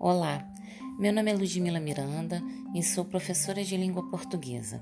Olá, 0.00 0.48
meu 0.96 1.12
nome 1.12 1.32
é 1.32 1.34
Ludmila 1.34 1.80
Miranda 1.80 2.40
e 2.72 2.84
sou 2.84 3.04
professora 3.04 3.64
de 3.64 3.76
língua 3.76 4.08
portuguesa. 4.08 4.80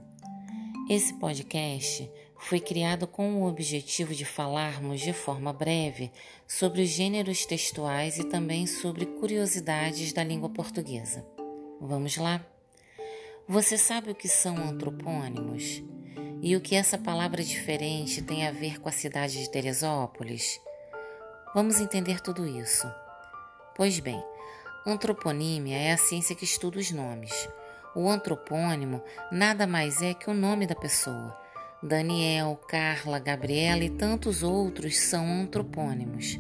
Esse 0.91 1.15
podcast 1.15 2.11
foi 2.39 2.61
criado 2.61 3.07
com 3.07 3.41
o 3.41 3.49
objetivo 3.49 4.15
de 4.15 4.27
falarmos 4.27 5.01
de 5.01 5.15
forma 5.15 5.55
breve 5.55 6.13
sobre 6.47 6.83
os 6.83 6.91
gêneros 6.91 7.47
textuais 7.47 8.19
e 8.19 8.25
também 8.25 8.67
sobre 8.67 9.07
curiosidades 9.07 10.13
da 10.13 10.23
língua 10.23 10.51
portuguesa. 10.51 11.27
Vamos 11.81 12.19
lá? 12.19 12.45
Você 13.49 13.79
sabe 13.79 14.11
o 14.11 14.15
que 14.15 14.29
são 14.29 14.59
antropônimos? 14.59 15.83
E 16.43 16.55
o 16.55 16.61
que 16.61 16.75
essa 16.75 16.99
palavra 16.99 17.43
diferente 17.43 18.21
tem 18.21 18.47
a 18.47 18.53
ver 18.53 18.79
com 18.83 18.91
a 18.91 18.93
cidade 18.93 19.39
de 19.39 19.51
Teresópolis? 19.51 20.61
Vamos 21.55 21.81
entender 21.81 22.21
tudo 22.21 22.47
isso. 22.47 22.87
Pois 23.75 23.99
bem, 23.99 24.23
Antroponímia 24.87 25.77
é 25.77 25.93
a 25.93 25.97
ciência 25.97 26.37
que 26.37 26.45
estuda 26.45 26.79
os 26.79 26.93
nomes. 26.93 27.49
O 27.93 28.09
antropônimo 28.09 29.03
nada 29.33 29.67
mais 29.67 30.01
é 30.01 30.15
que 30.15 30.31
o 30.31 30.35
nome 30.35 30.65
da 30.65 30.77
pessoa. 30.77 31.37
Daniel, 31.83 32.57
Carla, 32.69 33.19
Gabriela 33.19 33.83
e 33.83 33.91
tantos 33.91 34.45
outros 34.45 34.97
são 34.97 35.27
antropônimos. 35.27 36.39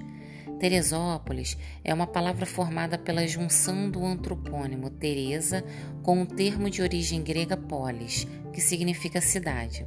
Teresópolis 0.61 1.59
é 1.83 1.93
uma 1.93 2.07
palavra 2.07 2.47
formada 2.47 2.97
pela 2.97 3.27
junção 3.27 3.91
do 3.91 4.07
antropônimo 4.07 4.91
Teresa 4.91 5.65
com 6.05 6.23
o 6.23 6.27
termo 6.27 6.71
de 6.71 6.83
origem 6.83 7.25
grega 7.25 7.57
polis, 7.57 8.29
que 8.53 8.61
significa 8.61 9.21
cidade. 9.21 9.85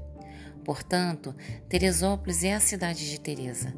Portanto, 0.66 1.34
Teresópolis 1.70 2.44
é 2.44 2.56
a 2.56 2.60
cidade 2.60 3.10
de 3.10 3.22
Teresa 3.22 3.74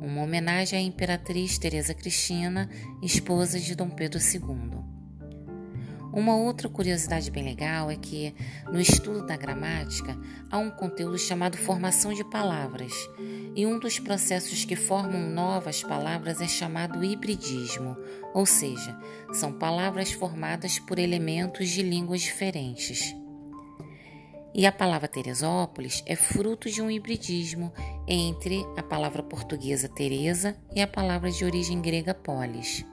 uma 0.00 0.22
homenagem 0.22 0.78
à 0.78 0.82
imperatriz 0.82 1.58
Teresa 1.58 1.94
Cristina, 1.94 2.68
esposa 3.02 3.58
de 3.58 3.74
Dom 3.74 3.90
Pedro 3.90 4.20
II. 4.20 4.96
Uma 6.12 6.34
outra 6.34 6.66
curiosidade 6.66 7.30
bem 7.30 7.44
legal 7.44 7.90
é 7.90 7.96
que, 7.96 8.34
no 8.72 8.80
estudo 8.80 9.26
da 9.26 9.36
gramática, 9.36 10.18
há 10.50 10.56
um 10.56 10.70
conteúdo 10.70 11.18
chamado 11.18 11.58
formação 11.58 12.14
de 12.14 12.24
palavras, 12.24 12.92
e 13.54 13.66
um 13.66 13.78
dos 13.78 13.98
processos 13.98 14.64
que 14.64 14.74
formam 14.74 15.28
novas 15.28 15.82
palavras 15.82 16.40
é 16.40 16.48
chamado 16.48 17.04
hibridismo, 17.04 17.96
ou 18.32 18.46
seja, 18.46 18.98
são 19.32 19.52
palavras 19.52 20.10
formadas 20.10 20.78
por 20.78 20.98
elementos 20.98 21.68
de 21.68 21.82
línguas 21.82 22.22
diferentes. 22.22 23.14
E 24.54 24.64
a 24.64 24.72
palavra 24.72 25.08
Teresópolis 25.08 26.02
é 26.06 26.16
fruto 26.16 26.70
de 26.70 26.80
um 26.80 26.90
hibridismo 26.90 27.70
entre 28.06 28.64
a 28.76 28.82
palavra 28.82 29.22
portuguesa 29.22 29.88
Teresa 29.88 30.56
e 30.74 30.80
a 30.80 30.86
palavra 30.86 31.30
de 31.30 31.44
origem 31.44 31.80
grega 31.80 32.14
polis. 32.14 32.84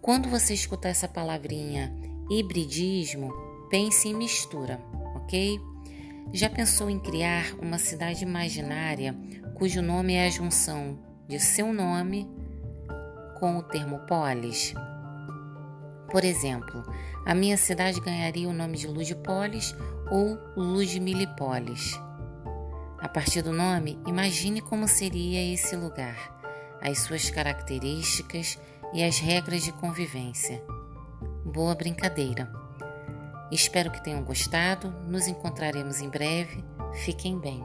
Quando 0.00 0.28
você 0.28 0.54
escutar 0.54 0.90
essa 0.90 1.08
palavrinha 1.08 1.92
hibridismo, 2.30 3.32
pense 3.68 4.08
em 4.08 4.14
mistura, 4.14 4.80
ok? 5.16 5.60
Já 6.32 6.48
pensou 6.48 6.88
em 6.88 6.98
criar 6.98 7.54
uma 7.60 7.78
cidade 7.78 8.24
imaginária 8.24 9.16
cujo 9.54 9.82
nome 9.82 10.14
é 10.14 10.26
a 10.26 10.30
junção 10.30 10.98
de 11.26 11.40
seu 11.40 11.72
nome 11.72 12.28
com 13.38 13.56
o 13.58 13.62
termo 13.62 13.98
polis? 14.06 14.74
Por 16.10 16.24
exemplo, 16.24 16.84
a 17.24 17.34
minha 17.34 17.56
cidade 17.56 18.00
ganharia 18.00 18.48
o 18.48 18.52
nome 18.52 18.76
de 18.76 18.86
Ludpolis 18.86 19.74
ou 20.10 20.38
Ludmilipolis. 20.56 22.05
Partir 23.16 23.40
do 23.40 23.50
nome, 23.50 23.98
imagine 24.06 24.60
como 24.60 24.86
seria 24.86 25.54
esse 25.54 25.74
lugar, 25.74 26.38
as 26.82 26.98
suas 26.98 27.30
características 27.30 28.58
e 28.92 29.02
as 29.02 29.18
regras 29.18 29.62
de 29.62 29.72
convivência. 29.72 30.62
Boa 31.42 31.74
brincadeira! 31.74 32.52
Espero 33.50 33.90
que 33.90 34.04
tenham 34.04 34.22
gostado. 34.22 34.90
Nos 35.08 35.26
encontraremos 35.28 36.02
em 36.02 36.10
breve. 36.10 36.62
Fiquem 37.06 37.38
bem. 37.38 37.64